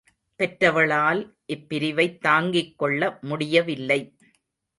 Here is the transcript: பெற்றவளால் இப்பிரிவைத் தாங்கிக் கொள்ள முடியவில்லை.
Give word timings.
பெற்றவளால் 0.39 1.35
இப்பிரிவைத் 1.47 2.17
தாங்கிக் 2.19 2.77
கொள்ள 2.77 3.17
முடியவில்லை. 3.21 4.01